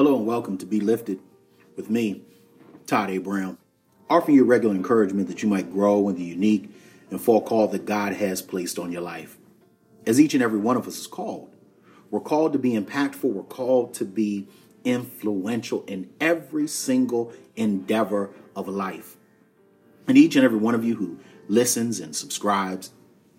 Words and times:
Hello 0.00 0.16
and 0.16 0.24
welcome 0.24 0.56
to 0.56 0.64
Be 0.64 0.80
Lifted 0.80 1.20
with 1.76 1.90
me, 1.90 2.22
Todd 2.86 3.10
A. 3.10 3.18
Brown, 3.18 3.58
offering 4.08 4.34
you 4.34 4.44
regular 4.44 4.74
encouragement 4.74 5.28
that 5.28 5.42
you 5.42 5.48
might 5.50 5.70
grow 5.70 6.08
in 6.08 6.16
the 6.16 6.24
unique 6.24 6.70
and 7.10 7.20
full 7.20 7.42
call 7.42 7.68
that 7.68 7.84
God 7.84 8.14
has 8.14 8.40
placed 8.40 8.78
on 8.78 8.90
your 8.90 9.02
life. 9.02 9.36
As 10.06 10.18
each 10.18 10.32
and 10.32 10.42
every 10.42 10.58
one 10.58 10.78
of 10.78 10.88
us 10.88 11.00
is 11.00 11.06
called, 11.06 11.54
we're 12.10 12.20
called 12.20 12.54
to 12.54 12.58
be 12.58 12.70
impactful, 12.70 13.24
we're 13.24 13.42
called 13.42 13.92
to 13.92 14.06
be 14.06 14.48
influential 14.84 15.84
in 15.84 16.08
every 16.18 16.66
single 16.66 17.34
endeavor 17.54 18.30
of 18.56 18.68
life. 18.68 19.18
And 20.08 20.16
each 20.16 20.34
and 20.34 20.46
every 20.46 20.56
one 20.56 20.74
of 20.74 20.82
you 20.82 20.96
who 20.96 21.18
listens 21.46 22.00
and 22.00 22.16
subscribes 22.16 22.92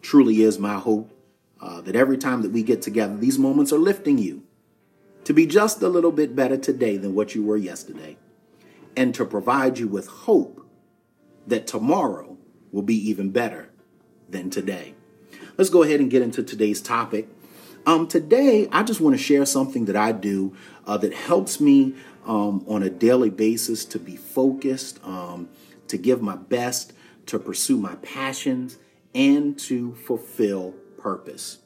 truly 0.03 0.43
is 0.43 0.59
my 0.59 0.75
hope 0.75 1.11
uh, 1.59 1.81
that 1.81 1.95
every 1.95 2.19
time 2.19 2.43
that 2.43 2.51
we 2.51 2.61
get 2.61 2.83
together, 2.83 3.17
these 3.17 3.39
moments 3.39 3.73
are 3.73 3.79
lifting 3.79 4.19
you 4.19 4.43
to 5.31 5.35
be 5.35 5.45
just 5.45 5.81
a 5.81 5.87
little 5.87 6.11
bit 6.11 6.35
better 6.35 6.57
today 6.57 6.97
than 6.97 7.15
what 7.15 7.33
you 7.33 7.41
were 7.41 7.55
yesterday, 7.55 8.17
and 8.97 9.15
to 9.15 9.23
provide 9.23 9.77
you 9.77 9.87
with 9.87 10.05
hope 10.05 10.67
that 11.47 11.65
tomorrow 11.65 12.37
will 12.73 12.81
be 12.81 13.09
even 13.09 13.29
better 13.29 13.69
than 14.27 14.49
today. 14.49 14.93
Let's 15.55 15.69
go 15.69 15.83
ahead 15.83 16.01
and 16.01 16.11
get 16.11 16.21
into 16.21 16.43
today's 16.43 16.81
topic. 16.81 17.29
Um, 17.85 18.09
today, 18.09 18.67
I 18.73 18.83
just 18.83 18.99
want 18.99 19.15
to 19.15 19.23
share 19.23 19.45
something 19.45 19.85
that 19.85 19.95
I 19.95 20.11
do 20.11 20.53
uh, 20.85 20.97
that 20.97 21.13
helps 21.13 21.61
me 21.61 21.95
um, 22.25 22.65
on 22.67 22.83
a 22.83 22.89
daily 22.89 23.29
basis 23.29 23.85
to 23.85 23.99
be 23.99 24.17
focused, 24.17 24.99
um, 25.05 25.47
to 25.87 25.97
give 25.97 26.21
my 26.21 26.35
best, 26.35 26.91
to 27.27 27.39
pursue 27.39 27.77
my 27.77 27.95
passions, 28.01 28.77
and 29.15 29.57
to 29.59 29.95
fulfill 29.95 30.73
purpose. 30.97 31.59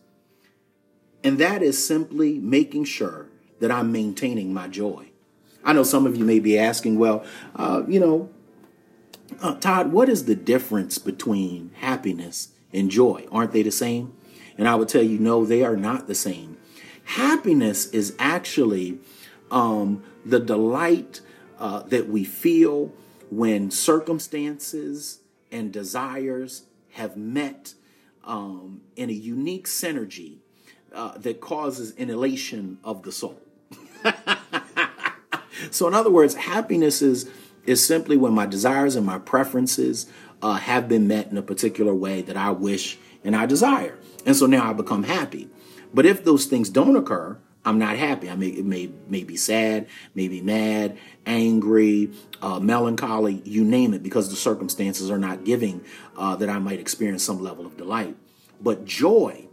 And 1.24 1.40
that 1.40 1.64
is 1.64 1.84
simply 1.84 2.38
making 2.38 2.84
sure 2.84 3.30
that 3.60 3.72
I'm 3.72 3.92
maintaining 3.92 4.54
my 4.54 4.68
joy. 4.68 5.08
I 5.64 5.74
know 5.74 5.84
some 5.84 6.06
of 6.06 6.16
you 6.16 6.24
may 6.24 6.40
be 6.40 6.58
asking, 6.60 7.00
well, 7.00 7.26
uh, 7.56 7.84
you 7.88 8.00
know, 8.00 8.30
uh, 9.42 9.56
Todd, 9.56 9.92
what 9.92 10.10
is 10.10 10.26
the 10.26 10.36
difference 10.36 10.98
between 10.98 11.72
happiness 11.80 12.50
and 12.72 12.92
joy? 12.92 13.26
Aren't 13.32 13.52
they 13.52 13.64
the 13.64 13.72
same? 13.72 14.14
And 14.58 14.68
I 14.68 14.76
would 14.76 14.88
tell 14.88 15.04
you, 15.04 15.20
no, 15.20 15.46
they 15.46 15.64
are 15.64 15.76
not 15.76 16.08
the 16.08 16.16
same. 16.16 16.58
Happiness 17.06 17.88
is 17.88 18.16
actually 18.20 19.00
um, 19.52 20.04
the 20.26 20.40
delight 20.40 21.22
uh, 21.60 21.82
that 21.84 22.10
we 22.10 22.24
feel 22.24 22.94
when 23.30 23.72
circumstances 23.72 25.20
and 25.52 25.72
desires 25.72 26.64
have 26.92 27.18
met 27.18 27.74
um, 28.24 28.82
in 28.96 29.10
a 29.10 29.14
unique 29.14 29.68
synergy 29.68 30.38
uh, 30.94 31.18
that 31.18 31.42
causes 31.42 31.94
an 31.98 32.10
elation 32.10 32.78
of 32.84 33.04
the 33.04 33.12
soul. 33.12 33.40
so, 35.72 35.88
in 35.88 35.94
other 35.94 36.10
words, 36.10 36.36
happiness 36.36 37.02
is 37.02 37.30
is 37.66 37.86
simply 37.86 38.16
when 38.16 38.34
my 38.34 38.46
desires 38.46 38.96
and 38.96 39.06
my 39.06 39.18
preferences 39.18 40.06
uh, 40.42 40.54
have 40.54 40.88
been 40.88 41.08
met 41.08 41.32
in 41.32 41.38
a 41.38 41.42
particular 41.42 41.96
way 41.96 42.22
that 42.22 42.38
I 42.38 42.52
wish 42.52 43.00
and 43.24 43.36
I 43.36 43.46
desire, 43.46 43.98
and 44.26 44.36
so 44.36 44.46
now 44.46 44.70
I 44.70 44.74
become 44.74 45.04
happy. 45.04 45.50
But 45.94 46.06
if 46.06 46.24
those 46.24 46.46
things 46.46 46.70
don't 46.70 46.96
occur, 46.96 47.40
I'm 47.66 47.80
not 47.80 47.98
happy. 47.98 48.30
I 48.30 48.36
may 48.36 48.48
it 48.50 48.66
may 48.66 48.92
may 49.08 49.24
be 49.24 49.36
sad, 49.36 49.88
maybe 50.14 50.40
mad, 50.42 50.98
angry, 51.26 52.12
uh, 52.42 52.60
melancholy, 52.60 53.42
you 53.44 53.64
name 53.64 53.94
it, 53.94 54.04
because 54.04 54.30
the 54.30 54.36
circumstances 54.36 55.10
are 55.10 55.18
not 55.18 55.44
giving 55.44 55.84
uh, 56.16 56.36
that 56.36 56.50
I 56.50 56.60
might 56.60 56.80
experience 56.80 57.24
some 57.24 57.42
level 57.42 57.66
of 57.66 57.76
delight. 57.76 58.16
But 58.62 58.86
joy 58.86 59.48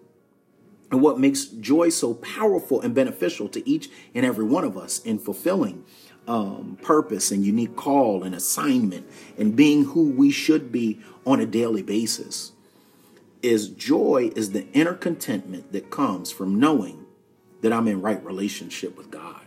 and 0.93 1.01
what 1.01 1.19
makes 1.19 1.47
joy 1.47 1.89
so 1.89 2.15
powerful 2.15 2.81
and 2.83 2.95
beneficial 2.95 3.49
to 3.49 3.69
each 3.69 3.89
and 4.15 4.27
every 4.27 4.45
one 4.45 4.63
of 4.63 4.77
us 4.77 5.01
in 5.01 5.19
fulfilling 5.19 5.85
um, 6.29 6.79
purpose 6.83 7.31
and 7.31 7.45
unique 7.45 7.75
call 7.75 8.23
and 8.23 8.35
assignment 8.35 9.07
and 9.39 9.57
being 9.57 9.87
who 9.87 10.11
we 10.11 10.31
should 10.31 10.71
be 10.71 11.01
on 11.27 11.41
a 11.41 11.47
daily 11.47 11.83
basis 11.83 12.53
is 13.43 13.71
joy 13.71 14.31
is 14.37 14.53
the 14.53 14.69
inner 14.73 14.95
contentment 14.95 15.73
that 15.73 15.91
comes 15.91 16.31
from 16.31 16.61
knowing 16.61 17.07
that 17.63 17.73
I'm 17.73 17.89
in 17.89 18.03
right 18.03 18.23
relationship 18.25 18.97
with 18.97 19.11
God. 19.11 19.41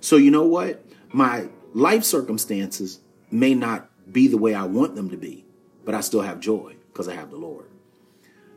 So 0.00 0.16
you 0.16 0.30
know 0.30 0.44
what? 0.44 0.84
My 1.10 1.48
life 1.72 2.04
circumstances 2.04 3.00
may 3.30 3.54
not 3.54 3.88
be 4.12 4.28
the 4.28 4.38
way 4.38 4.54
I 4.54 4.64
want 4.64 4.94
them 4.94 5.10
to 5.10 5.16
be, 5.16 5.44
but 5.84 5.94
I 5.94 6.02
still 6.02 6.20
have 6.20 6.38
joy 6.38 6.76
because 6.92 7.08
I 7.08 7.14
have 7.14 7.30
the 7.30 7.36
Lord. 7.36 7.70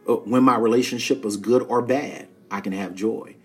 Uh, 0.07 0.15
when 0.15 0.43
my 0.43 0.57
relationship 0.57 1.25
is 1.25 1.37
good 1.37 1.63
or 1.63 1.81
bad, 1.81 2.27
I 2.51 2.61
can 2.61 2.73
have 2.73 2.95
joy. 2.95 3.35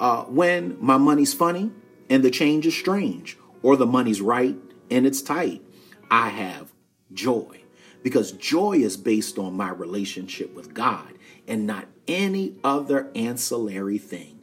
Uh, 0.00 0.24
when 0.24 0.76
my 0.80 0.96
money's 0.96 1.34
funny 1.34 1.70
and 2.10 2.22
the 2.22 2.30
change 2.30 2.66
is 2.66 2.76
strange, 2.76 3.36
or 3.62 3.76
the 3.76 3.86
money's 3.86 4.20
right 4.20 4.56
and 4.90 5.06
it's 5.06 5.22
tight, 5.22 5.62
I 6.10 6.28
have 6.28 6.72
joy. 7.12 7.62
Because 8.02 8.32
joy 8.32 8.74
is 8.74 8.96
based 8.96 9.38
on 9.38 9.54
my 9.54 9.70
relationship 9.70 10.54
with 10.54 10.74
God 10.74 11.14
and 11.48 11.66
not 11.66 11.86
any 12.06 12.54
other 12.62 13.10
ancillary 13.14 13.98
thing. 13.98 14.38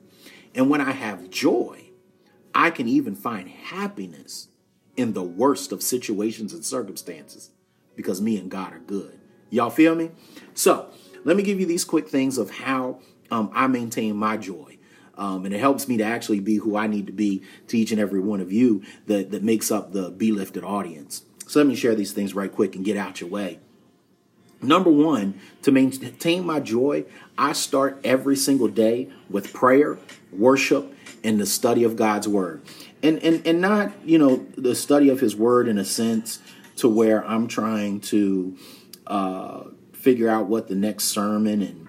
And 0.54 0.70
when 0.70 0.82
I 0.82 0.92
have 0.92 1.30
joy, 1.30 1.92
I 2.54 2.70
can 2.70 2.88
even 2.88 3.16
find 3.16 3.50
happiness 3.50 4.50
in 4.96 5.14
the 5.14 5.24
worst 5.24 5.72
of 5.72 5.82
situations 5.82 6.54
and 6.54 6.64
circumstances 6.64 7.52
because 7.96 8.22
me 8.22 8.38
and 8.38 8.52
God 8.52 8.74
are 8.74 8.80
good. 8.80 9.20
Y'all 9.54 9.70
feel 9.70 9.94
me? 9.94 10.10
So, 10.56 10.90
let 11.24 11.38
me 11.38 11.44
give 11.44 11.60
you 11.60 11.68
these 11.68 11.86
quick 11.86 12.10
things 12.10 12.40
of 12.40 12.50
how 12.50 13.00
um, 13.30 13.52
I 13.54 13.68
maintain 13.68 14.16
my 14.16 14.36
joy. 14.36 14.78
Um, 15.16 15.46
and 15.46 15.54
it 15.54 15.60
helps 15.60 15.88
me 15.88 15.98
to 15.98 16.04
actually 16.04 16.40
be 16.40 16.56
who 16.56 16.76
I 16.76 16.88
need 16.88 17.06
to 17.06 17.14
be 17.14 17.44
to 17.68 17.78
each 17.78 17.92
and 17.92 18.02
every 18.02 18.20
one 18.20 18.42
of 18.42 18.52
you 18.52 18.82
that, 19.06 19.30
that 19.30 19.44
makes 19.44 19.70
up 19.70 19.94
the 19.94 20.10
Be 20.10 20.32
Lifted 20.32 20.64
audience. 20.64 21.22
So 21.46 21.60
let 21.60 21.68
me 21.68 21.76
share 21.76 21.94
these 21.94 22.14
things 22.14 22.34
right 22.34 22.52
quick 22.52 22.76
and 22.76 22.84
get 22.84 22.98
out 22.98 23.22
your 23.22 23.30
way. 23.30 23.60
Number 24.60 24.90
one, 24.90 25.40
to 25.62 25.72
maintain 25.72 26.46
my 26.46 26.60
joy, 26.60 27.06
I 27.38 27.54
start 27.54 28.00
every 28.04 28.36
single 28.36 28.70
day 28.70 29.10
with 29.30 29.54
prayer, 29.54 30.00
worship, 30.32 30.92
and 31.24 31.40
the 31.40 31.46
study 31.46 31.84
of 31.84 31.96
God's 31.96 32.28
word. 32.28 32.64
And 33.04 33.20
and 33.20 33.46
and 33.46 33.62
not, 33.62 33.92
you 34.04 34.18
know, 34.18 34.48
the 34.58 34.74
study 34.74 35.10
of 35.10 35.20
his 35.20 35.36
word 35.36 35.68
in 35.68 35.78
a 35.78 35.86
sense 35.86 36.40
to 36.78 36.90
where 36.90 37.24
I'm 37.28 37.48
trying 37.48 38.00
to 38.00 38.58
uh, 39.08 39.66
figure 39.94 40.30
out 40.30 40.48
what 40.48 40.68
the 40.68 40.76
next 40.76 41.06
sermon 41.06 41.62
and 41.62 41.88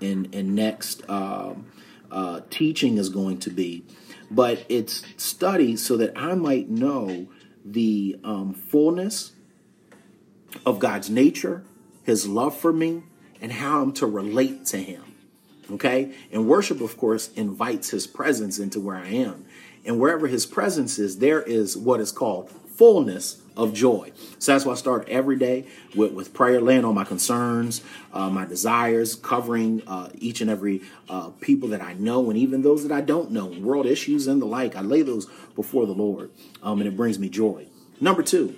and, 0.00 0.34
and 0.34 0.54
next 0.54 1.08
um, 1.08 1.66
uh, 2.10 2.40
teaching 2.50 2.98
is 2.98 3.08
going 3.08 3.38
to 3.38 3.50
be, 3.50 3.84
but 4.30 4.64
it's 4.68 5.02
study 5.16 5.76
so 5.76 5.96
that 5.96 6.12
I 6.16 6.34
might 6.34 6.68
know 6.68 7.28
the 7.64 8.18
um, 8.22 8.52
fullness 8.52 9.32
of 10.66 10.78
God's 10.78 11.10
nature, 11.10 11.64
His 12.02 12.26
love 12.26 12.56
for 12.56 12.72
me, 12.72 13.04
and 13.40 13.52
how 13.52 13.82
I'm 13.82 13.92
to 13.94 14.06
relate 14.06 14.66
to 14.66 14.78
Him. 14.78 15.02
Okay? 15.70 16.14
And 16.30 16.46
worship, 16.46 16.80
of 16.80 16.96
course, 16.96 17.32
invites 17.32 17.90
His 17.90 18.06
presence 18.06 18.58
into 18.58 18.80
where 18.80 18.96
I 18.96 19.08
am. 19.08 19.46
And 19.84 19.98
wherever 19.98 20.26
His 20.26 20.46
presence 20.46 20.98
is, 20.98 21.18
there 21.18 21.42
is 21.42 21.76
what 21.76 22.00
is 22.00 22.12
called 22.12 22.50
fullness 22.76 23.40
of 23.56 23.72
joy. 23.72 24.10
So 24.38 24.52
that's 24.52 24.64
why 24.64 24.72
I 24.72 24.76
start 24.76 25.08
every 25.08 25.36
day 25.36 25.66
with, 25.94 26.12
with 26.12 26.34
prayer, 26.34 26.60
laying 26.60 26.84
on 26.84 26.94
my 26.94 27.04
concerns, 27.04 27.82
uh, 28.12 28.28
my 28.28 28.44
desires, 28.44 29.14
covering 29.14 29.82
uh, 29.86 30.10
each 30.14 30.40
and 30.40 30.50
every 30.50 30.82
uh, 31.08 31.30
people 31.40 31.68
that 31.70 31.80
I 31.80 31.94
know 31.94 32.30
and 32.30 32.38
even 32.38 32.62
those 32.62 32.86
that 32.86 32.92
I 32.92 33.00
don't 33.00 33.30
know, 33.30 33.46
world 33.46 33.86
issues 33.86 34.26
and 34.26 34.42
the 34.42 34.46
like. 34.46 34.74
I 34.76 34.80
lay 34.80 35.02
those 35.02 35.26
before 35.54 35.86
the 35.86 35.92
Lord, 35.92 36.30
um, 36.62 36.80
and 36.80 36.88
it 36.88 36.96
brings 36.96 37.18
me 37.18 37.28
joy. 37.28 37.66
Number 38.00 38.22
two, 38.22 38.56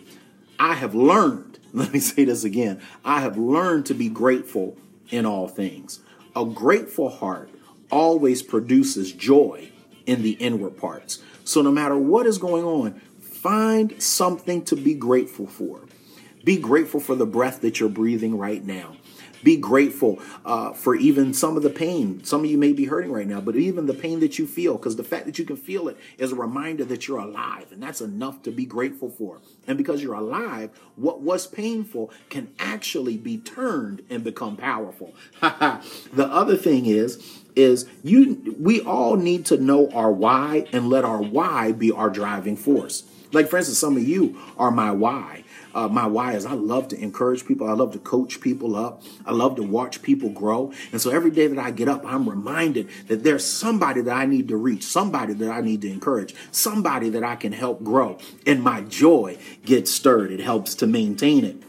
I 0.58 0.74
have 0.74 0.94
learned, 0.94 1.58
let 1.72 1.92
me 1.92 2.00
say 2.00 2.24
this 2.24 2.44
again, 2.44 2.80
I 3.04 3.20
have 3.20 3.36
learned 3.36 3.86
to 3.86 3.94
be 3.94 4.08
grateful 4.08 4.76
in 5.10 5.26
all 5.26 5.46
things. 5.46 6.00
A 6.34 6.44
grateful 6.44 7.08
heart 7.08 7.50
always 7.90 8.42
produces 8.42 9.12
joy 9.12 9.70
in 10.06 10.22
the 10.22 10.32
inward 10.32 10.76
parts. 10.76 11.22
So 11.44 11.62
no 11.62 11.70
matter 11.70 11.96
what 11.96 12.26
is 12.26 12.38
going 12.38 12.64
on, 12.64 13.00
Find 13.36 14.02
something 14.02 14.64
to 14.64 14.76
be 14.76 14.94
grateful 14.94 15.46
for. 15.46 15.82
Be 16.42 16.56
grateful 16.56 17.00
for 17.00 17.14
the 17.14 17.26
breath 17.26 17.60
that 17.60 17.78
you're 17.78 17.88
breathing 17.88 18.38
right 18.38 18.64
now. 18.64 18.96
Be 19.44 19.56
grateful 19.56 20.18
uh, 20.44 20.72
for 20.72 20.94
even 20.94 21.34
some 21.34 21.56
of 21.56 21.62
the 21.62 21.70
pain. 21.70 22.24
Some 22.24 22.44
of 22.44 22.50
you 22.50 22.56
may 22.56 22.72
be 22.72 22.86
hurting 22.86 23.12
right 23.12 23.26
now, 23.26 23.40
but 23.40 23.54
even 23.54 23.86
the 23.86 23.94
pain 23.94 24.20
that 24.20 24.38
you 24.38 24.46
feel, 24.46 24.76
because 24.76 24.96
the 24.96 25.04
fact 25.04 25.26
that 25.26 25.38
you 25.38 25.44
can 25.44 25.56
feel 25.56 25.88
it 25.88 25.98
is 26.18 26.32
a 26.32 26.34
reminder 26.34 26.84
that 26.86 27.06
you're 27.06 27.18
alive, 27.18 27.70
and 27.70 27.82
that's 27.82 28.00
enough 28.00 28.42
to 28.44 28.50
be 28.50 28.64
grateful 28.64 29.10
for. 29.10 29.38
And 29.66 29.76
because 29.76 30.02
you're 30.02 30.14
alive, 30.14 30.70
what 30.96 31.20
was 31.20 31.46
painful 31.46 32.10
can 32.30 32.48
actually 32.58 33.18
be 33.18 33.36
turned 33.36 34.02
and 34.08 34.24
become 34.24 34.56
powerful. 34.56 35.14
the 35.40 36.28
other 36.30 36.56
thing 36.56 36.86
is, 36.86 37.42
is 37.54 37.86
you 38.02 38.56
we 38.58 38.80
all 38.80 39.16
need 39.16 39.46
to 39.46 39.58
know 39.58 39.90
our 39.90 40.10
why 40.10 40.66
and 40.72 40.88
let 40.88 41.04
our 41.04 41.22
why 41.22 41.72
be 41.72 41.92
our 41.92 42.10
driving 42.10 42.56
force. 42.56 43.04
Like 43.32 43.48
for 43.48 43.58
instance, 43.58 43.78
some 43.78 43.96
of 43.96 44.06
you 44.06 44.38
are 44.58 44.70
my 44.70 44.90
why. 44.90 45.44
Uh, 45.74 45.88
my 45.88 46.06
why 46.06 46.32
is 46.32 46.46
I 46.46 46.54
love 46.54 46.88
to 46.88 46.98
encourage 46.98 47.44
people. 47.44 47.68
I 47.68 47.74
love 47.74 47.92
to 47.92 47.98
coach 47.98 48.40
people 48.40 48.76
up. 48.76 49.02
I 49.26 49.32
love 49.32 49.56
to 49.56 49.62
watch 49.62 50.00
people 50.00 50.30
grow. 50.30 50.72
And 50.90 51.02
so 51.02 51.10
every 51.10 51.30
day 51.30 51.48
that 51.48 51.58
I 51.58 51.70
get 51.70 51.86
up, 51.86 52.02
I'm 52.06 52.26
reminded 52.28 52.88
that 53.08 53.24
there's 53.24 53.44
somebody 53.44 54.00
that 54.00 54.16
I 54.16 54.24
need 54.24 54.48
to 54.48 54.56
reach, 54.56 54.84
somebody 54.84 55.34
that 55.34 55.50
I 55.50 55.60
need 55.60 55.82
to 55.82 55.90
encourage, 55.90 56.34
somebody 56.50 57.10
that 57.10 57.22
I 57.22 57.36
can 57.36 57.52
help 57.52 57.84
grow. 57.84 58.16
And 58.46 58.62
my 58.62 58.80
joy 58.80 59.36
gets 59.66 59.90
stirred. 59.90 60.30
It 60.30 60.40
helps 60.40 60.74
to 60.76 60.86
maintain 60.86 61.44
it. 61.44 61.62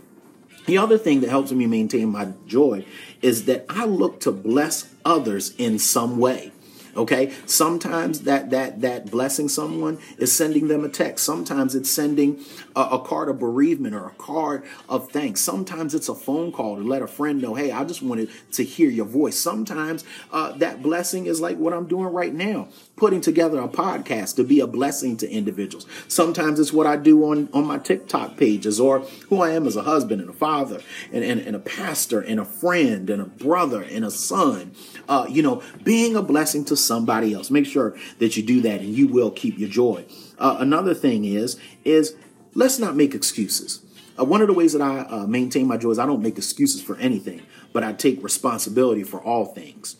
The 0.68 0.77
other 0.77 0.98
thing 0.98 1.21
that 1.21 1.30
helps 1.30 1.51
me 1.51 1.65
maintain 1.65 2.10
my 2.10 2.33
joy 2.45 2.86
is 3.21 3.45
that 3.45 3.65
I 3.69 3.86
look 3.86 4.21
to 4.21 4.31
bless 4.31 4.94
others 5.03 5.53
in 5.57 5.80
some 5.80 6.18
way. 6.18 6.51
Okay. 6.98 7.32
Sometimes 7.46 8.22
that 8.22 8.50
that 8.50 8.82
that 8.82 9.12
blessing 9.12 9.50
someone 9.50 10.00
is 10.18 10.34
sending 10.34 10.68
them 10.68 10.84
a 10.84 10.90
text. 10.90 11.24
Sometimes 11.24 11.76
it's 11.76 11.90
sending 11.90 12.44
a, 12.76 12.82
a, 12.82 13.00
card 13.00 13.30
of 13.30 13.40
bereavement 13.40 13.94
or 13.94 14.08
a 14.08 14.12
card 14.12 14.64
of 14.90 15.12
thanks. 15.12 15.42
Sometimes 15.42 15.94
it's 15.94 16.10
a 16.10 16.16
phone 16.16 16.52
call 16.52 16.76
to 16.76 16.82
let 16.82 17.02
a 17.02 17.08
friend 17.08 17.42
know, 17.42 17.54
hey, 17.54 17.72
I 17.72 17.84
just 17.84 18.02
wanted 18.02 18.30
to 18.54 18.64
hear 18.64 18.90
your 18.90 19.06
voice. 19.06 19.38
Sometimes 19.38 20.04
uh, 20.32 20.54
that 20.54 20.82
blessing 20.82 21.28
is 21.28 21.40
like 21.40 21.58
what 21.58 21.74
I'm 21.74 21.88
doing 21.88 22.08
right 22.08 22.34
now, 22.34 22.70
putting 22.96 23.22
together 23.22 23.60
a 23.60 23.68
podcast 23.68 24.36
to 24.38 24.44
be 24.44 24.60
a 24.60 24.68
blessing 24.68 25.18
to 25.18 25.30
individuals. 25.30 25.86
Sometimes 26.08 26.60
it's 26.60 26.74
what 26.74 26.88
I 26.88 26.96
do 26.98 27.24
on 27.26 27.50
on 27.54 27.66
my 27.66 27.78
TikTok 27.78 28.38
pages 28.38 28.80
or 28.80 29.00
who 29.30 29.42
I 29.42 29.52
am 29.52 29.68
as 29.68 29.76
a 29.76 29.84
husband 29.84 30.22
and 30.22 30.30
a 30.30 30.34
father 30.34 30.82
and, 31.14 31.24
and, 31.24 31.42
and 31.42 31.56
a 31.56 31.60
pastor 31.60 32.22
and 32.22 32.40
a 32.40 32.46
friend 32.46 33.10
and 33.10 33.22
a 33.22 33.26
brother 33.26 33.84
and 33.84 34.04
a 34.04 34.12
son. 34.12 34.72
Uh, 35.08 35.26
you 35.30 35.44
know, 35.44 35.62
being 35.84 36.16
a 36.16 36.22
blessing 36.22 36.66
to 36.66 36.76
somebody 36.88 37.34
else. 37.34 37.51
Make 37.51 37.66
sure 37.66 37.95
that 38.19 38.38
you 38.38 38.44
do 38.44 38.62
that 38.62 38.80
and 38.80 38.89
you 38.89 39.07
will 39.07 39.31
keep 39.31 39.60
your 39.60 39.69
joy. 39.69 40.06
Uh, 40.39 40.57
another 40.60 40.94
thing 40.94 41.25
is, 41.25 41.60
is 41.84 42.16
let's 42.56 42.80
not 42.80 42.95
make 42.95 43.13
excuses. 43.13 43.81
Uh, 44.19 44.25
one 44.25 44.42
of 44.42 44.48
the 44.48 44.54
ways 44.54 44.74
that 44.74 44.81
I 44.81 45.00
uh, 45.01 45.28
maintain 45.28 45.68
my 45.68 45.78
joy 45.78 45.92
is 45.92 46.00
I 46.00 46.06
don't 46.06 46.24
make 46.24 46.38
excuses 46.38 46.81
for 46.81 46.98
anything, 46.98 47.44
but 47.74 47.84
I 47.84 47.94
take 47.94 48.24
responsibility 48.24 49.04
for 49.04 49.22
all 49.22 49.45
things. 49.45 49.95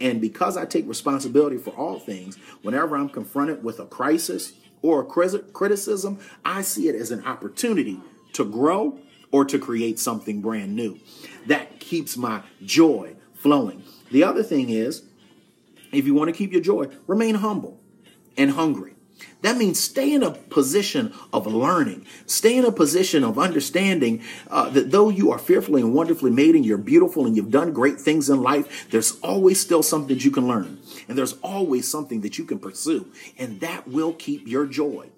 And 0.00 0.20
because 0.20 0.56
I 0.56 0.66
take 0.66 0.86
responsibility 0.86 1.56
for 1.56 1.70
all 1.70 1.98
things, 1.98 2.36
whenever 2.62 2.96
I'm 2.96 3.08
confronted 3.08 3.64
with 3.64 3.78
a 3.78 3.86
crisis 3.86 4.52
or 4.82 5.02
a 5.02 5.04
criticism, 5.04 6.18
I 6.44 6.62
see 6.62 6.88
it 6.88 6.96
as 6.96 7.10
an 7.10 7.24
opportunity 7.24 8.00
to 8.34 8.44
grow 8.44 8.98
or 9.30 9.44
to 9.44 9.58
create 9.58 9.98
something 9.98 10.40
brand 10.40 10.74
new. 10.76 10.98
That 11.46 11.80
keeps 11.80 12.16
my 12.16 12.42
joy 12.64 13.14
flowing. 13.34 13.82
The 14.10 14.24
other 14.24 14.42
thing 14.42 14.68
is, 14.68 15.02
if 15.92 16.06
you 16.06 16.14
want 16.14 16.28
to 16.28 16.36
keep 16.36 16.52
your 16.52 16.62
joy, 16.62 16.88
remain 17.06 17.36
humble 17.36 17.80
and 18.36 18.52
hungry. 18.52 18.94
That 19.42 19.56
means 19.56 19.78
stay 19.78 20.12
in 20.12 20.22
a 20.22 20.30
position 20.30 21.12
of 21.32 21.46
learning. 21.46 22.06
Stay 22.26 22.56
in 22.56 22.64
a 22.64 22.72
position 22.72 23.24
of 23.24 23.38
understanding 23.38 24.22
uh, 24.48 24.70
that 24.70 24.90
though 24.90 25.08
you 25.08 25.30
are 25.32 25.38
fearfully 25.38 25.82
and 25.82 25.94
wonderfully 25.94 26.30
made 26.30 26.54
and 26.54 26.64
you're 26.64 26.78
beautiful 26.78 27.26
and 27.26 27.36
you've 27.36 27.50
done 27.50 27.72
great 27.72 28.00
things 28.00 28.30
in 28.30 28.42
life, 28.42 28.88
there's 28.90 29.18
always 29.20 29.60
still 29.60 29.82
something 29.82 30.14
that 30.14 30.24
you 30.24 30.30
can 30.30 30.46
learn. 30.46 30.78
And 31.08 31.18
there's 31.18 31.34
always 31.42 31.88
something 31.88 32.20
that 32.20 32.38
you 32.38 32.44
can 32.44 32.58
pursue. 32.58 33.08
And 33.38 33.60
that 33.60 33.88
will 33.88 34.12
keep 34.12 34.46
your 34.46 34.66
joy. 34.66 35.10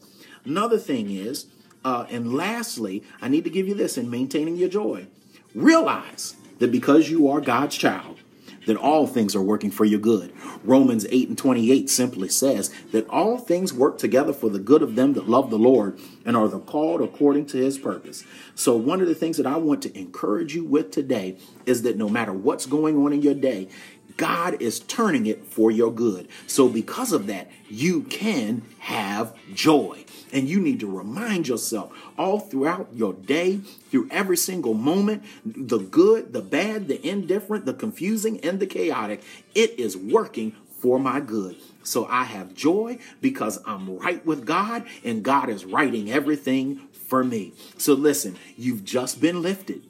Another 0.44 0.79
thing 0.79 1.11
is, 1.11 1.47
uh, 1.85 2.06
and 2.11 2.35
lastly, 2.35 3.03
I 3.21 3.29
need 3.29 3.44
to 3.44 3.50
give 3.50 3.69
you 3.69 3.75
this 3.75 3.99
in 3.99 4.11
maintaining 4.11 4.56
your 4.56 4.71
joy. 4.71 5.06
Realize 5.55 6.35
that 6.59 6.73
because 6.73 7.11
you 7.11 7.29
are 7.29 7.41
God's 7.41 7.76
child, 7.76 8.21
that 8.66 8.76
all 8.76 9.06
things 9.06 9.34
are 9.34 9.43
working 9.43 9.70
for 9.70 9.84
your 9.84 10.00
good. 10.00 10.32
Romans 10.62 11.06
8 11.11 11.28
and 11.28 11.38
28 11.38 11.90
simply 11.90 12.28
says 12.28 12.70
that 12.93 13.08
all 13.08 13.38
things 13.38 13.72
work 13.72 13.99
together 13.99 14.32
for 14.32 14.49
the 14.49 14.58
good 14.58 14.82
of 14.82 14.94
them 14.94 15.12
that 15.14 15.28
love 15.28 15.50
the 15.50 15.58
Lord 15.58 15.99
and 16.25 16.37
are 16.37 16.49
the 16.49 16.58
called 16.61 17.02
according 17.02 17.46
to 17.46 17.58
his 17.58 17.78
purpose. 17.78 18.25
So, 18.55 18.76
one 18.76 19.00
of 19.00 19.06
the 19.06 19.14
things 19.14 19.37
that 19.37 19.46
I 19.46 19.56
want 19.56 19.82
to 19.82 19.99
encourage 19.99 20.55
you 20.55 20.64
with 20.64 20.90
today 20.90 21.38
is 21.66 21.82
that 21.82 21.96
no 21.96 22.08
matter 22.08 22.32
what's 22.32 22.66
going 22.66 22.96
on 22.96 23.12
in 23.12 23.22
your 23.22 23.34
day, 23.34 23.69
God 24.16 24.61
is 24.61 24.81
turning 24.81 25.26
it 25.26 25.44
for 25.46 25.70
your 25.70 25.93
good. 25.93 26.28
So, 26.46 26.69
because 26.69 27.12
of 27.12 27.26
that, 27.26 27.50
you 27.69 28.02
can 28.02 28.62
have 28.78 29.34
joy. 29.55 30.05
And 30.32 30.49
you 30.49 30.61
need 30.61 30.81
to 30.81 30.90
remind 30.90 31.46
yourself 31.46 31.93
all 32.19 32.40
throughout 32.40 32.88
your 32.93 33.12
day, 33.12 33.58
through 33.90 34.08
every 34.11 34.37
single 34.37 34.75
moment, 34.75 35.22
the 35.44 35.78
good, 35.78 36.32
the 36.32 36.43
bad, 36.43 36.88
the 36.88 37.06
indifferent, 37.06 37.66
the 37.66 37.75
confusing, 37.75 38.40
and 38.40 38.58
the 38.58 38.66
chaotic, 38.66 39.22
it 39.55 39.78
is 39.78 39.96
working 39.96 40.56
for 40.81 40.99
my 40.99 41.20
good. 41.20 41.56
So 41.82 42.06
I 42.06 42.25
have 42.25 42.55
joy 42.55 42.99
because 43.20 43.58
I'm 43.64 43.96
right 43.99 44.25
with 44.26 44.44
God 44.44 44.84
and 45.05 45.22
God 45.22 45.49
is 45.49 45.64
writing 45.64 46.11
everything 46.11 46.88
for 46.93 47.22
me. 47.22 47.52
So 47.78 47.94
listen, 47.94 48.37
you've 48.56 48.84
just 48.84 49.20
been 49.20 49.43
lifted. 49.43 49.82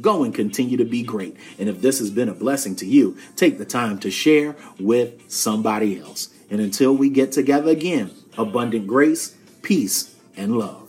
Go 0.00 0.24
and 0.24 0.34
continue 0.34 0.76
to 0.78 0.84
be 0.84 1.02
great. 1.02 1.36
And 1.58 1.68
if 1.68 1.80
this 1.82 1.98
has 1.98 2.10
been 2.10 2.28
a 2.28 2.34
blessing 2.34 2.74
to 2.76 2.86
you, 2.86 3.16
take 3.36 3.58
the 3.58 3.64
time 3.64 3.98
to 4.00 4.10
share 4.10 4.56
with 4.80 5.30
somebody 5.30 6.00
else. 6.00 6.28
And 6.50 6.60
until 6.60 6.94
we 6.96 7.08
get 7.10 7.32
together 7.32 7.70
again, 7.70 8.10
abundant 8.38 8.86
grace, 8.86 9.36
peace, 9.62 10.14
and 10.36 10.56
love. 10.56 10.81